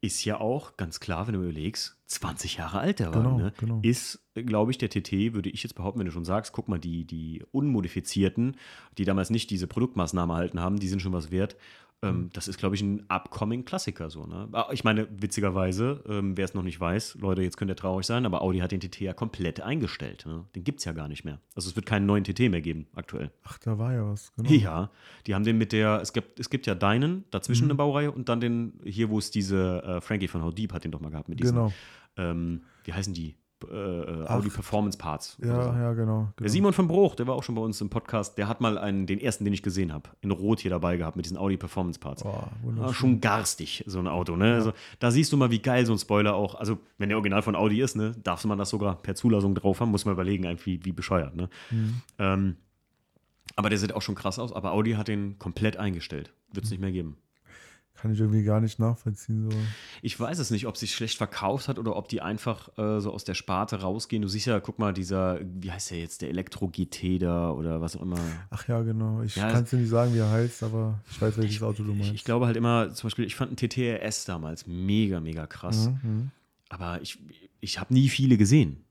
[0.04, 3.38] Ist ja auch ganz klar, wenn du überlegst, 20 Jahre alt der Genau, Wagen.
[3.38, 3.54] Ne?
[3.58, 3.80] genau.
[3.84, 6.80] Ist, glaube ich, der TT, würde ich jetzt behaupten, wenn du schon sagst, guck mal,
[6.80, 8.58] die, die unmodifizierten,
[8.98, 11.56] die damals nicht diese Produktmaßnahme erhalten haben, die sind schon was wert.
[12.04, 12.08] Mhm.
[12.10, 14.26] Ähm, das ist, glaube ich, ein upcoming Klassiker so.
[14.26, 14.48] Ne?
[14.54, 18.06] Ah, Ich meine, witzigerweise, ähm, wer es noch nicht weiß, Leute, jetzt könnt ihr traurig
[18.06, 20.26] sein, aber Audi hat den TT ja komplett eingestellt.
[20.26, 20.46] Ne?
[20.56, 21.40] Den gibt es ja gar nicht mehr.
[21.56, 23.32] Also es wird keinen neuen TT mehr geben aktuell.
[23.44, 24.34] Ach, da war ja was.
[24.36, 24.50] Genau.
[24.50, 24.90] Ja,
[25.28, 27.72] die haben den mit der, es gibt, es gibt ja deinen, dazwischen Mhm.
[27.72, 30.84] eine Baureihe und dann den, hier, wo es diese, äh, Frankie von How Deep hat
[30.84, 31.74] den doch mal gehabt mit diesen, Genau.
[32.18, 33.36] ähm, wie heißen die?
[33.70, 34.28] Äh, äh.
[34.28, 35.38] Audi Performance Parts.
[35.42, 35.70] Ja, so.
[35.72, 36.22] ja, genau.
[36.22, 36.34] genau.
[36.40, 38.78] Der Simon von Bruch, der war auch schon bei uns im Podcast, der hat mal
[38.78, 41.58] einen, den ersten, den ich gesehen habe, in Rot hier dabei gehabt mit diesen Audi
[41.58, 42.24] Performance Parts.
[42.26, 44.54] Oh, schon garstig, so ein Auto, ne?
[44.56, 47.42] Also, da siehst du mal, wie geil so ein Spoiler auch, also wenn der Original
[47.42, 50.48] von Audi ist, ne, darf man das sogar per Zulassung drauf haben, muss man überlegen,
[50.66, 51.50] wie, wie bescheuert, ne?
[51.70, 52.02] Mhm.
[52.20, 52.56] Ähm,
[53.56, 56.32] aber der sieht auch schon krass aus, aber Audi hat den komplett eingestellt.
[56.54, 56.74] Wird es Mhm.
[56.76, 57.18] nicht mehr geben.
[57.94, 59.50] Kann ich irgendwie gar nicht nachvollziehen.
[59.52, 59.56] So.
[60.02, 63.12] Ich weiß es nicht, ob sich schlecht verkauft hat oder ob die einfach äh, so
[63.14, 64.24] aus der Sparte rausgehen.
[64.24, 67.96] Du siehst ja, guck mal, dieser, wie heißt der jetzt, der Elektro-GT da oder was
[67.96, 68.18] auch immer.
[68.50, 69.22] Ach ja, genau.
[69.22, 71.84] Ich Ja, kann es dir nicht sagen, wie er heißt, aber ich weiß, welches Auto
[71.84, 72.14] du Ich, meinst.
[72.16, 75.90] ich glaube halt immer, zum Beispiel, ich fand einen TTRS damals mega, mega krass.
[76.04, 76.32] Mhm, mhm.
[76.70, 77.20] Aber ich,
[77.60, 78.84] ich habe nie viele gesehen.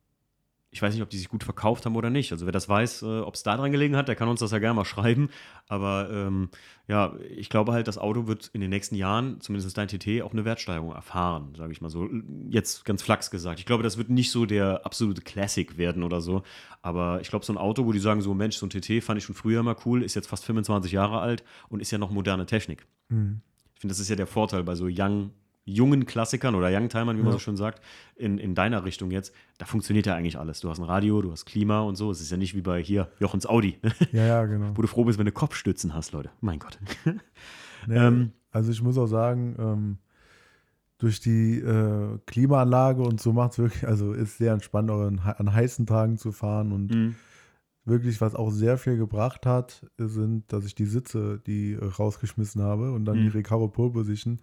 [0.72, 2.30] Ich weiß nicht, ob die sich gut verkauft haben oder nicht.
[2.30, 4.52] Also wer das weiß, äh, ob es da dran gelegen hat, der kann uns das
[4.52, 5.28] ja gerne mal schreiben.
[5.66, 6.48] Aber ähm,
[6.86, 10.32] ja, ich glaube halt, das Auto wird in den nächsten Jahren, zumindest dein TT, auch
[10.32, 12.08] eine Wertsteigerung erfahren, sage ich mal so.
[12.48, 13.58] Jetzt ganz flachs gesagt.
[13.58, 16.44] Ich glaube, das wird nicht so der absolute Classic werden oder so.
[16.82, 19.18] Aber ich glaube, so ein Auto, wo die sagen, so Mensch, so ein TT fand
[19.18, 22.10] ich schon früher immer cool, ist jetzt fast 25 Jahre alt und ist ja noch
[22.10, 22.86] moderne Technik.
[23.08, 23.40] Mhm.
[23.74, 25.30] Ich finde, das ist ja der Vorteil bei so young,
[25.70, 27.32] jungen Klassikern oder Youngtimern, wie man Ja.
[27.32, 27.80] so schön sagt,
[28.16, 29.32] in, in deiner Richtung jetzt.
[29.58, 30.60] Da funktioniert ja eigentlich alles.
[30.60, 32.10] Du hast ein Radio, du hast Klima und so.
[32.10, 33.92] Es ist ja nicht wie bei hier Jochens Audi, ne?
[34.12, 34.72] Ja, ja, genau.
[34.76, 36.30] wo du froh bist, wenn du Kopfstützen hast, Leute.
[36.40, 36.78] Mein Gott.
[37.86, 39.98] Nee, Ähm, also ich muss auch sagen, ähm,
[40.98, 45.18] durch die äh, Klimaanlage und so macht es wirklich, also ist sehr entspannt, auch an,
[45.18, 47.14] an heißen Tagen zu fahren und Mhm.
[47.86, 52.60] wirklich, was auch sehr viel gebracht hat, sind, dass ich die Sitze, die äh, rausgeschmissen
[52.62, 53.22] habe und dann Mhm.
[53.22, 54.40] die Recaro Pole Position,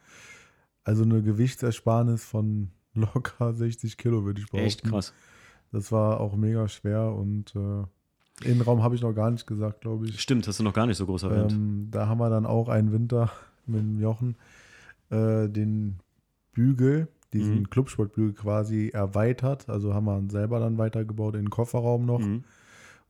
[0.88, 4.66] also eine Gewichtsersparnis von locker 60 Kilo, würde ich behaupten.
[4.68, 5.14] Echt krass.
[5.72, 10.08] Das war auch mega schwer und äh, Innenraum habe ich noch gar nicht gesagt, glaube
[10.08, 10.22] ich.
[10.22, 11.52] Stimmt, hast du noch gar nicht so groß erwähnt.
[11.52, 13.32] Ähm, da haben wir dann auch einen Winter
[13.66, 14.38] mit dem Jochen
[15.10, 15.98] äh, den
[16.54, 17.70] Bügel, diesen Mhm.
[17.70, 19.68] Clubsportbügel quasi erweitert.
[19.70, 22.20] Also haben wir selber dann weitergebaut in den Kofferraum noch.
[22.20, 22.46] Mhm.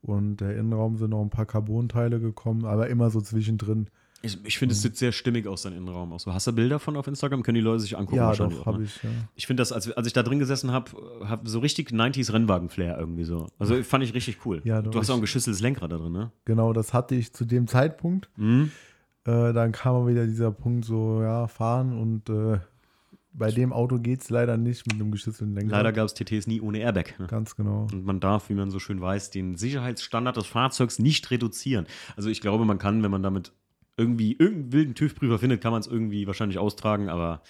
[0.01, 3.87] Und der Innenraum sind noch ein paar Carbonteile gekommen, aber immer so zwischendrin.
[4.27, 6.13] Ich, ich finde, es sieht sehr stimmig aus, dein Innenraum.
[6.13, 6.33] Auch so.
[6.33, 7.43] Hast du Bilder von auf Instagram?
[7.43, 8.17] Können die Leute sich angucken?
[8.17, 8.85] ja, doch, habe ne?
[8.85, 9.03] ich.
[9.03, 9.09] Ja.
[9.35, 10.91] Ich finde das, als, als ich da drin gesessen habe,
[11.27, 13.47] hab so richtig 90s Rennwagen-Flair irgendwie so.
[13.59, 14.61] Also fand ich richtig cool.
[14.63, 16.31] Ja, doch, du hast auch ein geschüsseltes Lenkrad da drin, ne?
[16.45, 18.29] Genau, das hatte ich zu dem Zeitpunkt.
[18.37, 18.71] Mhm.
[19.25, 22.59] Äh, dann kam mal wieder dieser Punkt so, ja, fahren und äh,
[23.37, 25.71] bei dem Auto geht es leider nicht mit einem geschützelten Lenkrad.
[25.71, 27.19] Leider gab es TTs nie ohne Airbag.
[27.19, 27.27] Ne?
[27.27, 27.87] Ganz genau.
[27.91, 31.85] Und man darf, wie man so schön weiß, den Sicherheitsstandard des Fahrzeugs nicht reduzieren.
[32.15, 33.51] Also ich glaube, man kann, wenn man damit
[33.97, 37.41] irgendwie irgendeinen wilden TÜV-Prüfer findet, kann man es irgendwie wahrscheinlich austragen, aber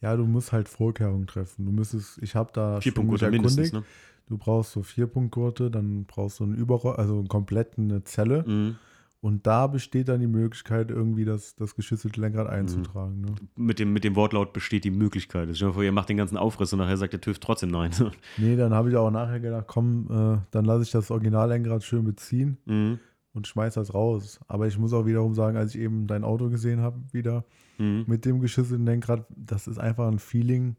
[0.00, 1.64] Ja, du musst halt Vorkehrungen treffen.
[1.64, 3.72] Du müsstest, ich habe da vier schon mich erkundigt.
[3.72, 3.84] Ne?
[4.28, 8.44] Du brauchst so vier Punktgurte, dann brauchst du einen Überroll, also einen kompletten eine Zelle.
[8.46, 8.76] Mhm.
[9.20, 13.20] Und da besteht dann die Möglichkeit, irgendwie das, das geschützelte Lenkrad einzutragen.
[13.20, 13.34] Ne?
[13.54, 15.48] Mit, dem, mit dem Wortlaut besteht die Möglichkeit.
[15.54, 17.92] Stell dir vor, ihr macht den ganzen Aufriss und nachher sagt der TÜV trotzdem nein.
[18.36, 22.04] Nee, dann habe ich auch nachher gedacht, komm, äh, dann lasse ich das Originallenkrad schön
[22.04, 22.58] beziehen.
[22.66, 22.98] mhm.
[23.32, 24.40] Und schmeiß das raus.
[24.48, 27.44] Aber ich muss auch wiederum sagen, als ich eben dein Auto gesehen habe, wieder
[27.78, 28.04] Mhm.
[28.06, 30.76] mit dem geschissenen Lenkrad, das ist einfach ein Feeling.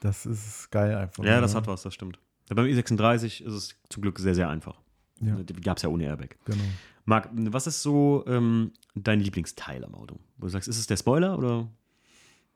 [0.00, 1.24] Das ist geil einfach.
[1.24, 1.40] Ja, ne?
[1.40, 2.18] das hat was, das stimmt.
[2.48, 4.78] Ja, beim i36 ist es zum Glück sehr, sehr einfach.
[5.20, 6.36] Ja, Die gab es ja ohne Airbag.
[6.44, 6.62] genau.
[7.06, 10.16] Marc, was ist so ähm, dein Lieblingsteil am Auto?
[10.36, 11.68] Wo du sagst, ist es der Spoiler oder?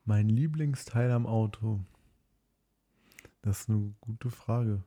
[0.05, 1.81] Mein Lieblingsteil am Auto.
[3.43, 4.83] Das ist eine gute Frage.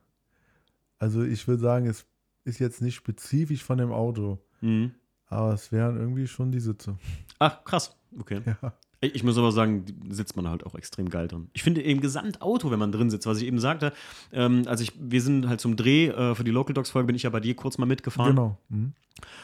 [0.98, 2.06] Also ich würde sagen, es
[2.48, 4.92] ist jetzt nicht spezifisch von dem Auto, Mhm.
[5.26, 6.96] aber es wären irgendwie schon die Sitze.
[7.38, 7.94] Ach, krass.
[8.18, 8.40] Okay.
[8.46, 8.72] Ja.
[9.00, 11.50] Ich muss aber sagen, sitzt man halt auch extrem geil drin.
[11.52, 13.92] Ich finde im Gesamtauto, wenn man drin sitzt, was ich eben sagte,
[14.32, 17.14] ähm, also ich, wir sind halt zum Dreh äh, für die Local Dogs Folge, bin
[17.14, 18.58] ich ja bei dir kurz mal mitgefahren Genau.
[18.70, 18.94] Mhm.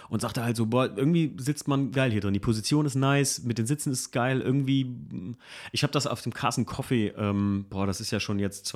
[0.09, 2.35] und sagte halt so, boah, irgendwie sitzt man geil hier drin.
[2.35, 4.93] Die Position ist nice, mit den Sitzen ist geil, irgendwie.
[5.71, 8.67] Ich habe das auf dem Carson Coffee, ähm, boah, das ist ja schon jetzt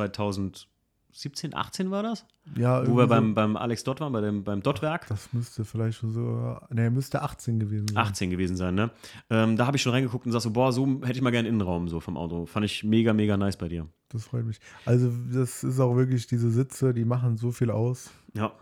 [1.13, 2.27] 2017, 18 war das?
[2.57, 5.07] Ja, Wo wir beim, beim Alex Dott waren, bei dem, beim Dottwerk.
[5.09, 7.97] das müsste vielleicht schon so, ne, müsste 18 gewesen sein.
[7.97, 8.91] 18 gewesen sein, ne?
[9.31, 11.49] Ähm, da habe ich schon reingeguckt und sag so, boah, so hätte ich mal gerne
[11.49, 12.47] Innenraum so vom Auto.
[12.47, 13.89] Fand ich mega, mega nice bei dir.
[14.11, 14.59] Das freut mich.
[14.85, 18.11] Also das ist auch wirklich diese Sitze, die machen so viel aus.
[18.35, 18.53] Ja.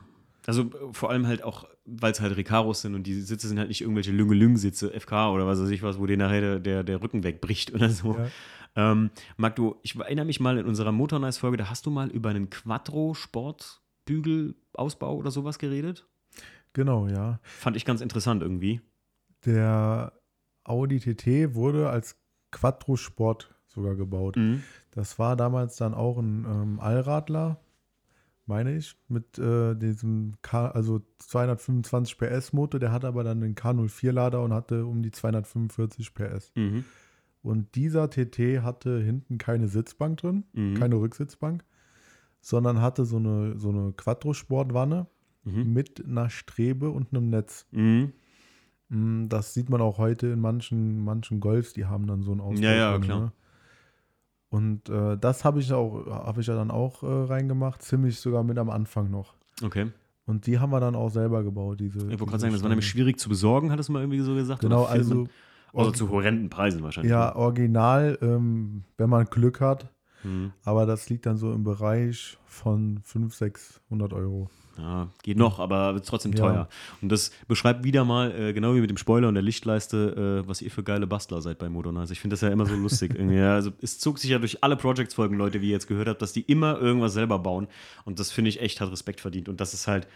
[0.47, 3.69] Also vor allem halt auch, weil es halt Recaros sind und die Sitze sind halt
[3.69, 7.03] nicht irgendwelche Lüngelüng-Sitze, FK oder was weiß ich was, wo dir nachher der, der, der
[7.03, 8.15] Rücken wegbricht oder so.
[8.15, 8.29] Ja.
[8.77, 12.31] Ähm, Marc, du, ich erinnere mich mal in unserer Motornice-Folge, da hast du mal über
[12.31, 16.07] einen Quattro-Sportbügel-Ausbau oder sowas geredet.
[16.75, 17.41] Genau, ja.
[17.43, 18.83] Fand ich ganz interessant irgendwie.
[19.47, 20.13] Der
[20.63, 22.19] Audi TT wurde als
[22.51, 24.37] Quattro Sport sogar gebaut.
[24.37, 24.63] Mhm.
[24.91, 27.61] Das war damals dann auch ein ähm, Allradler,
[28.47, 32.81] meine ich, mit äh, diesem K, also 225 PS Motor.
[32.81, 36.53] Der hatte aber dann einen K04 Lader und hatte um die 245 PS.
[36.55, 36.85] Mhm.
[37.47, 40.75] Und dieser TT hatte hinten keine Sitzbank drin, Mhm.
[40.75, 41.65] keine Rücksitzbank,
[42.41, 45.07] sondern hatte so eine, so eine Quattro-Sportwanne
[45.45, 45.73] Mhm.
[45.73, 47.67] mit einer Strebe und einem Netz.
[47.71, 48.13] Mhm.
[48.89, 52.41] Mm, Das sieht man auch heute in manchen, manchen Golfs, die haben dann so einen
[52.41, 52.65] Ausbau.
[52.65, 53.21] Ja, ja, klar.
[53.21, 53.33] Ne?
[54.49, 58.43] Und äh, das habe ich auch, habe ich ja dann auch äh, reingemacht, ziemlich sogar
[58.45, 59.35] mit am Anfang noch.
[59.63, 59.91] Okay.
[60.25, 61.99] Und die haben wir dann auch selber gebaut, diese.
[61.99, 64.35] Ich wollte gerade sagen, das war nämlich schwierig zu besorgen, hattest du mal irgendwie so
[64.35, 64.61] gesagt.
[64.63, 65.29] Genau, also,
[65.75, 67.11] Also zu horrenden Preisen wahrscheinlich.
[67.11, 69.89] ja, original, ähm, wenn man Glück hat,
[70.25, 70.53] Mhm.
[70.65, 74.51] aber das liegt dann so im Bereich von 500, 600 Euro.
[74.79, 76.39] Ja, geht noch, aber wird trotzdem Ja.
[76.39, 76.69] teuer.
[77.01, 80.49] Und das beschreibt wieder mal, äh, genau wie mit dem Spoiler und der Lichtleiste, äh,
[80.49, 82.13] was ihr für geile Bastler seid bei Modernize.
[82.13, 83.15] Ich finde das ja immer so lustig.
[83.31, 86.21] ja, also es zog sich ja durch alle Projects-Folgen, Leute, wie ihr jetzt gehört habt,
[86.21, 87.69] dass die immer irgendwas selber bauen.
[88.05, 89.49] Und das finde ich echt hat Respekt verdient.
[89.49, 90.07] Und das ist halt,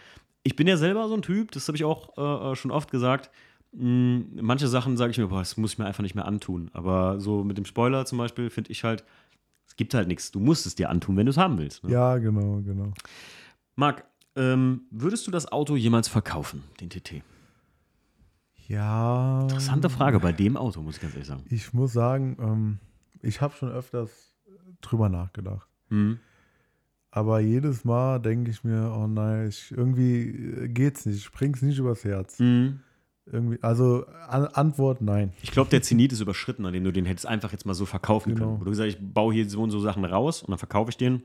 [0.43, 2.91] ich bin ja selber so ein Typ, das habe ich auch äh, äh, schon oft
[2.91, 3.31] gesagt.
[3.73, 6.69] Mh, manche Sachen sage ich mir, boah, das muss ich mir einfach nicht mehr antun.
[6.73, 9.03] Aber so mit dem Spoiler zum Beispiel finde ich halt,
[9.67, 10.31] es gibt halt nichts.
[10.31, 11.83] Du musst es dir antun, wenn du es haben willst.
[11.83, 11.91] Ne?
[11.91, 12.93] Ja, genau, genau.
[13.75, 14.03] Marc,
[14.35, 17.23] ähm, würdest du das Auto jemals verkaufen, den TT?
[18.67, 19.41] Ja.
[19.43, 21.43] Interessante Frage bei dem Auto, muss ich ganz ehrlich sagen.
[21.49, 22.79] Ich muss sagen, ähm,
[23.21, 24.35] ich habe schon öfters
[24.81, 25.67] drüber nachgedacht.
[25.89, 26.19] Mhm.
[27.11, 31.61] Aber jedes Mal denke ich mir, oh nein, ich, irgendwie äh, geht's nicht, ich bring's
[31.61, 32.39] nicht übers Herz.
[32.39, 32.79] Mhm.
[33.25, 35.31] Irgendwie, also an, Antwort nein.
[35.43, 37.85] Ich glaube, der Zenit ist überschritten, an dem du den hättest einfach jetzt mal so
[37.85, 38.45] verkaufen Genau.
[38.47, 38.59] können.
[38.61, 40.97] Wo du gesagt ich baue hier so und so Sachen raus und dann verkaufe ich
[40.97, 41.23] den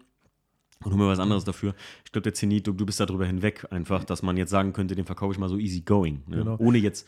[0.84, 1.74] und hole mir was anderes dafür.
[2.04, 4.94] Ich glaube, der Zenit, du, du bist darüber hinweg einfach, dass man jetzt sagen könnte,
[4.94, 6.22] den verkaufe ich mal so easy going.
[6.26, 6.36] Ne?
[6.38, 6.56] Genau.
[6.58, 7.06] Ohne jetzt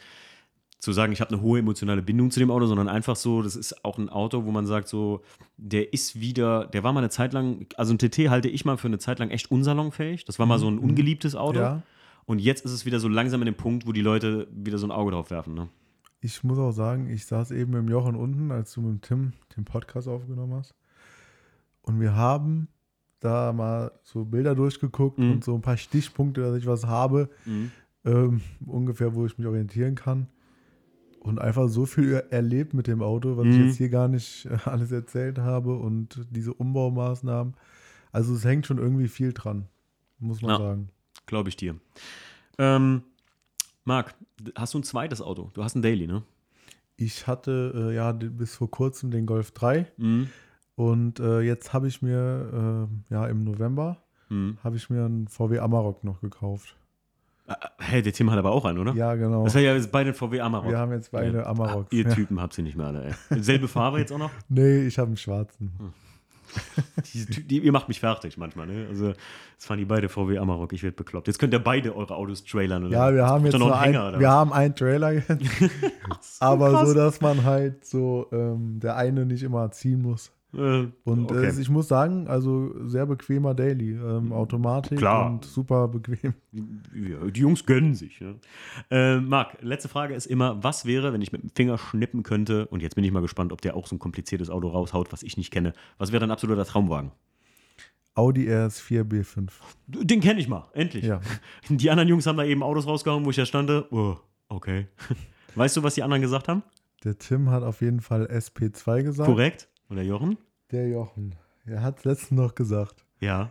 [0.81, 3.57] zu sagen, ich habe eine hohe emotionale Bindung zu dem Auto, sondern einfach so, das
[3.57, 5.23] ist auch ein Auto, wo man sagt, so,
[5.57, 8.79] der ist wieder, der war mal eine Zeit lang, also ein TT halte ich mal
[8.79, 10.25] für eine Zeit lang echt unsalonfähig.
[10.25, 11.59] Das war mal so ein ungeliebtes Auto.
[11.59, 11.65] Mhm.
[11.65, 11.83] Ja,
[12.29, 14.87] Und jetzt ist es wieder so langsam in dem Punkt, wo die Leute wieder so
[14.87, 15.55] ein Auge drauf werfen.
[15.55, 15.69] Ne?
[16.21, 19.65] ich muss auch sagen, ich saß eben im Jochen unten, als du mit Tim den
[19.65, 20.75] Podcast aufgenommen hast.
[21.83, 22.67] Und wir haben
[23.21, 25.31] da mal so Bilder durchgeguckt Mhm.
[25.33, 27.31] und so ein paar Stichpunkte, dass ich was habe,
[28.05, 30.27] ähm, ungefähr, wo ich mich orientieren kann.
[31.21, 33.67] Und einfach so viel er- erlebt mit dem Auto, was ich Mhm.
[33.67, 37.55] jetzt hier gar nicht alles erzählt habe und diese Umbaumaßnahmen.
[38.13, 39.67] Also es hängt schon irgendwie viel dran,
[40.19, 40.59] muss man Ja.
[40.59, 40.89] sagen.
[41.29, 41.77] Glaube ich dir.
[42.59, 43.03] Ähm,
[43.85, 44.15] Marc,
[44.57, 45.51] hast du ein zweites Auto?
[45.55, 46.23] Du hast ein Daily, ne?
[46.97, 50.29] Ich hatte äh, ja bis vor kurzem den Golf 3 Mhm.
[50.75, 53.99] und äh, jetzt habe ich mir äh, ja im November
[54.31, 54.59] Mhm.
[54.65, 56.77] habe ich mir einen VW Amarok noch gekauft.
[57.47, 58.93] Äh, Hey, der Tim hat aber auch einen, oder?
[58.95, 59.45] Ja, genau.
[59.45, 60.71] Das hat ja jetzt beide VW Amarok.
[60.71, 61.47] Wir haben jetzt beide Ja.
[61.47, 61.89] Amaroks.
[61.93, 62.15] Ah, ihr Ja.
[62.15, 63.43] Typen habt sie nicht mehr alle, ey.
[63.43, 64.31] Selbe Farbe jetzt auch noch?
[64.49, 65.71] Nee, ich habe einen schwarzen.
[65.79, 65.93] Diese
[67.03, 68.87] Ty- die, ihr macht mich fertig manchmal, ne?
[68.89, 71.27] Also, jetzt fahren die beide VW Amarok, ich werde bekloppt.
[71.27, 72.93] Jetzt könnt ihr beide eure Autos trailern, oder?
[72.93, 75.29] Ja, wir haben jetzt noch einen ein, wir haben einen Trailer jetzt,
[76.21, 76.89] So aber krass.
[76.89, 80.31] so, dass man halt so ähm, der eine nicht immer ziehen muss.
[80.55, 81.47] Äh, Und okay.
[81.47, 83.93] äh, ich muss sagen, also sehr bequemer Daily.
[83.93, 85.27] Ähm, Automatik Klar.
[85.27, 86.33] und super bequem.
[86.53, 88.21] Ja, die Jungs gönnen sich.
[88.21, 88.35] Ja.
[88.91, 92.67] Äh, Marc, letzte Frage ist immer: Was wäre, wenn ich mit dem Finger schnippen könnte?
[92.69, 95.23] Und jetzt bin ich mal gespannt, ob der auch so ein kompliziertes Auto raushaut, was
[95.23, 95.75] ich nicht kenne.
[95.99, 97.13] Was wäre ein absoluter Traumwagen?
[98.15, 99.49] Audi RS4 B5.
[99.87, 101.05] Den kenne ich mal, endlich.
[101.05, 101.21] Ja.
[101.69, 103.87] Die anderen Jungs haben da eben Autos rausgehauen, wo ich ja stande.
[103.93, 104.17] Oh,
[104.49, 104.87] okay.
[105.55, 106.63] Weißt du, was die anderen gesagt haben?
[107.05, 109.29] Der Tim hat auf jeden Fall SP2 gesagt.
[109.29, 109.69] Korrekt.
[109.91, 110.37] Oder Jochen?
[110.71, 111.35] Der Jochen.
[111.65, 113.05] Er hat es letztens noch gesagt.
[113.21, 113.51] Ja.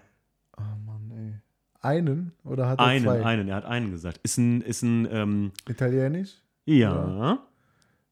[0.57, 1.33] Oh Mann, ey.
[1.81, 3.23] Einen oder hat er Einen, zwei?
[3.23, 3.47] einen.
[3.47, 4.19] Er hat einen gesagt.
[4.23, 6.41] Ist ein, ist ein, ähm, Italienisch?
[6.65, 7.39] ja.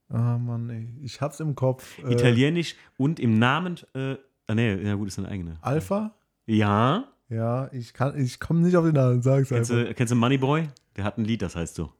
[0.08, 0.88] Ah Mann, ey.
[1.02, 1.98] Ich hab's im Kopf.
[2.04, 4.16] Äh, Italienisch und im Namen, äh,
[4.48, 5.58] ah, nee, ja gut, ist eine eigene.
[5.62, 6.14] Alpha?
[6.46, 7.06] Ja.
[7.28, 9.88] Ja, ich kann, ich komme nicht auf den Namen, sag's Kennst einfach.
[9.88, 10.68] du, kennst du Moneyboy?
[10.96, 11.92] Der hat ein Lied, das heißt so.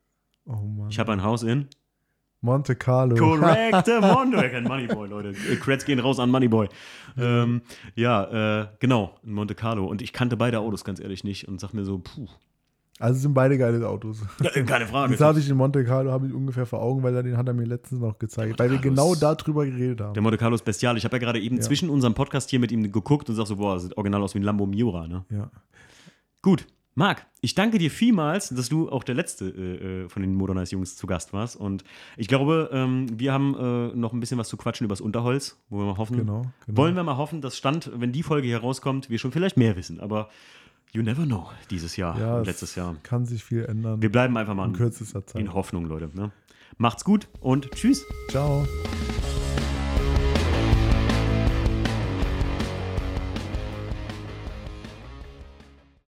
[0.46, 0.90] Oh Mann.
[0.92, 1.68] Ich habe ein Haus in.
[2.46, 3.16] Monte Carlo.
[3.18, 4.38] Mondo.
[4.38, 5.30] Er kennt Moneyboy, Leute.
[5.30, 6.68] Äh, Creds gehen raus an Moneyboy.
[7.18, 7.62] Ähm,
[7.96, 9.86] ja, äh, genau, in Monte Carlo.
[9.86, 12.28] Und ich kannte beide Autos ganz ehrlich nicht und sag mir so, puh.
[12.98, 14.22] Also sind beide geile Autos.
[14.42, 15.12] Ja, äh, keine Frage.
[15.12, 17.46] Das habe ich in Monte Carlo habe ich ungefähr vor Augen, weil er den hat
[17.48, 20.14] er mir letztens noch gezeigt, weil wir Carlo genau darüber geredet haben.
[20.14, 20.96] Der Monte Carlo ist bestial.
[20.96, 21.62] Ich habe ja gerade eben Ja.
[21.62, 24.34] zwischen unserem Podcast hier mit ihm geguckt und sag so, boah, das sieht original aus
[24.34, 25.26] wie ein Lambo Miura, ne?
[25.30, 25.52] Ja.
[26.42, 26.68] Gut.
[26.98, 30.72] Marc, ich danke dir vielmals, dass du auch der letzte äh, äh, von den Modernize
[30.72, 31.58] Jungs zu Gast warst.
[31.58, 31.84] Und
[32.16, 35.80] ich glaube, ähm, wir haben äh, noch ein bisschen was zu quatschen übers Unterholz, wo
[35.80, 36.78] wir mal hoffen, Genau, genau.
[36.78, 39.76] wollen wir mal hoffen, dass Stand, wenn die Folge hier rauskommt, wir schon vielleicht mehr
[39.76, 40.00] wissen.
[40.00, 40.30] Aber
[40.94, 42.96] you never know dieses Jahr Ja, und es letztes Jahr.
[43.04, 45.42] Kann sich viel ändern Wir bleiben einfach mal in in, kürzester Zeit.
[45.42, 46.10] in Hoffnung, Leute.
[46.14, 46.32] Ne?
[46.78, 48.06] Macht's gut und tschüss.
[48.30, 48.66] Ciao.